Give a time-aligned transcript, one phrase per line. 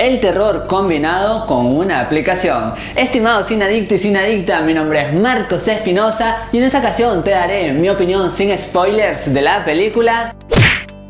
[0.00, 2.72] El terror combinado con una aplicación.
[2.94, 7.24] Estimado sin adicto y sin adicta, mi nombre es Marcos Espinosa y en esta ocasión
[7.24, 10.36] te daré mi opinión sin spoilers de la película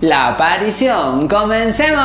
[0.01, 1.29] La aparición.
[1.29, 1.99] ¡Comencemos!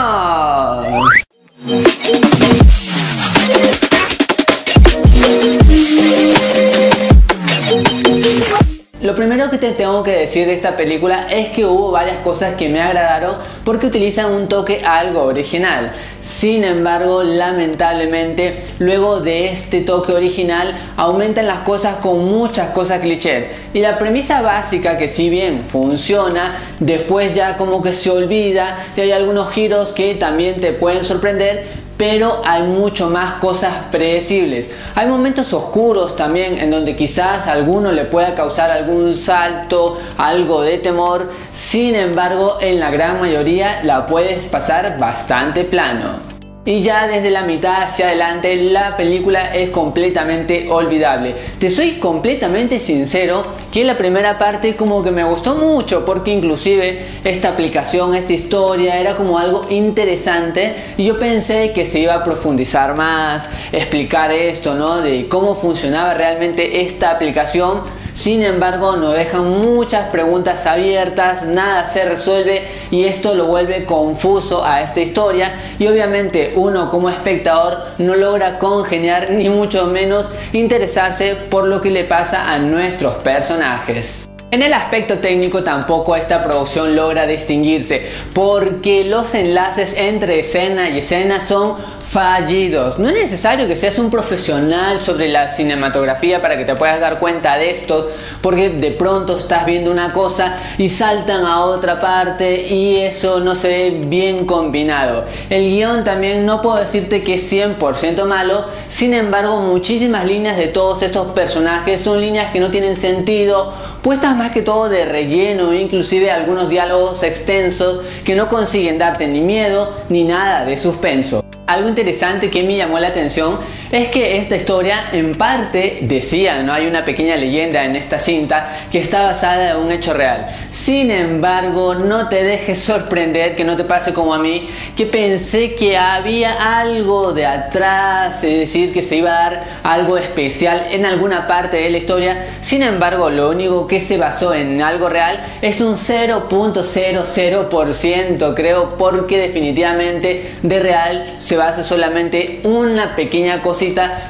[9.04, 12.54] Lo primero que te tengo que decir de esta película es que hubo varias cosas
[12.54, 15.92] que me agradaron porque utilizan un toque algo original.
[16.22, 23.48] Sin embargo, lamentablemente, luego de este toque original, aumentan las cosas con muchas cosas clichés.
[23.74, 29.02] Y la premisa básica, que si bien funciona, después ya como que se olvida y
[29.02, 34.72] hay algunos giros que también te pueden sorprender, pero hay mucho más cosas predecibles.
[34.96, 40.80] Hay momentos oscuros también en donde quizás alguno le pueda causar algún salto, algo de
[40.80, 46.33] temor, sin embargo en la gran mayoría la puedes pasar bastante plano.
[46.66, 51.36] Y ya desde la mitad hacia adelante la película es completamente olvidable.
[51.60, 57.06] Te soy completamente sincero que la primera parte como que me gustó mucho porque inclusive
[57.26, 62.24] esta aplicación, esta historia era como algo interesante y yo pensé que se iba a
[62.24, 65.02] profundizar más, explicar esto, ¿no?
[65.02, 67.82] De cómo funcionaba realmente esta aplicación
[68.24, 74.64] sin embargo, nos dejan muchas preguntas abiertas, nada se resuelve y esto lo vuelve confuso
[74.64, 81.36] a esta historia y obviamente uno como espectador no logra congeniar ni mucho menos interesarse
[81.36, 84.30] por lo que le pasa a nuestros personajes.
[84.54, 91.00] En el aspecto técnico tampoco esta producción logra distinguirse porque los enlaces entre escena y
[91.00, 91.76] escena son
[92.14, 93.00] fallidos.
[93.00, 97.18] No es necesario que seas un profesional sobre la cinematografía para que te puedas dar
[97.18, 102.68] cuenta de esto, porque de pronto estás viendo una cosa y saltan a otra parte
[102.68, 105.26] y eso no se ve bien combinado.
[105.50, 110.68] El guion también no puedo decirte que es 100% malo, sin embargo muchísimas líneas de
[110.68, 113.74] todos estos personajes son líneas que no tienen sentido,
[114.04, 119.40] puestas más que todo de relleno, inclusive algunos diálogos extensos que no consiguen darte ni
[119.40, 121.44] miedo ni nada de suspenso.
[121.66, 123.58] Algo interesante que me llamó la atención
[123.94, 128.76] es que esta historia en parte decía, no hay una pequeña leyenda en esta cinta
[128.92, 130.48] que está basada en un hecho real.
[130.72, 134.68] Sin embargo, no te dejes sorprender, que no te pase como a mí,
[134.98, 140.18] que pensé que había algo de atrás, es decir, que se iba a dar algo
[140.18, 142.48] especial en alguna parte de la historia.
[142.62, 149.38] Sin embargo, lo único que se basó en algo real es un 0.00%, creo, porque
[149.38, 153.62] definitivamente de real se basa solamente una pequeña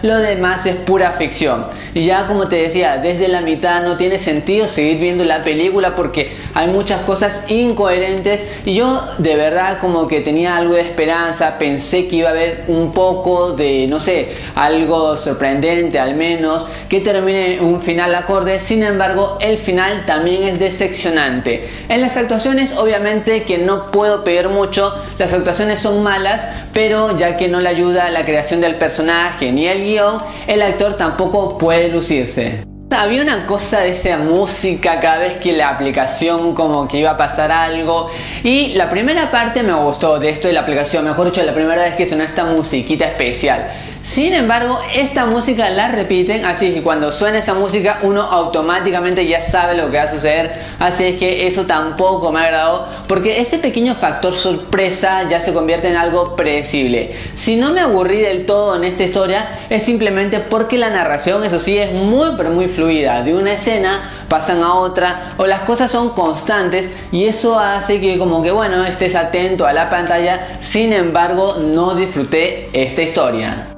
[0.02, 1.66] lo demás es pura ficción.
[1.94, 5.96] Y ya como te decía, desde la mitad no tiene sentido seguir viendo la película
[5.96, 11.58] porque hay muchas cosas incoherentes y yo de verdad como que tenía algo de esperanza,
[11.58, 17.02] pensé que iba a haber un poco de, no sé, algo sorprendente al menos, que
[17.02, 21.70] termine un final acorde, sin embargo el final también es decepcionante.
[21.90, 26.44] En las actuaciones obviamente que no puedo pedir mucho, las actuaciones son malas,
[26.74, 30.62] pero ya que no le ayuda a la creación del personaje ni el guion, el
[30.62, 32.73] actor tampoco puede lucirse.
[32.96, 37.18] Había una cosa de esa música cada vez que la aplicación como que iba a
[37.18, 38.10] pasar algo
[38.44, 41.84] y la primera parte me gustó de esto de la aplicación, mejor dicho la primera
[41.84, 43.72] vez que sonó esta musiquita especial.
[44.14, 49.42] Sin embargo, esta música la repiten, así que cuando suena esa música uno automáticamente ya
[49.42, 53.58] sabe lo que va a suceder, así es que eso tampoco me agradó, porque ese
[53.58, 57.16] pequeño factor sorpresa ya se convierte en algo predecible.
[57.34, 61.60] Si no me aburrí del todo en esta historia, es simplemente porque la narración, eso
[61.60, 65.90] sí, es muy pero muy fluida, de una escena pasan a otra o las cosas
[65.90, 70.58] son constantes y eso hace que como que bueno estés atento a la pantalla.
[70.60, 73.73] Sin embargo no disfruté esta historia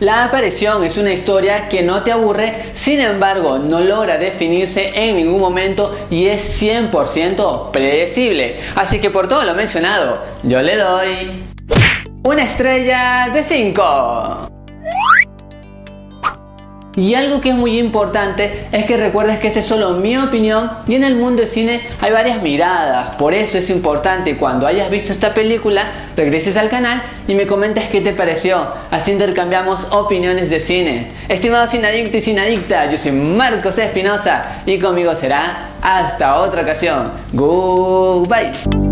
[0.00, 5.16] la aparición es una historia que no te aburre, sin embargo no logra definirse en
[5.16, 8.56] ningún momento y es 100% predecible.
[8.76, 11.42] Así que por todo lo mencionado, yo le doy
[12.22, 14.57] una estrella de 5.
[16.96, 20.70] Y algo que es muy importante es que recuerdes que esta es solo mi opinión
[20.88, 23.14] y en el mundo del cine hay varias miradas.
[23.16, 25.84] Por eso es importante cuando hayas visto esta película
[26.16, 28.66] regreses al canal y me comentes qué te pareció.
[28.90, 31.06] Así intercambiamos opiniones de cine.
[31.28, 37.12] Estimado sinadicto y sinadicta, yo soy Marcos Espinosa y conmigo será hasta otra ocasión.
[37.32, 38.87] Goodbye.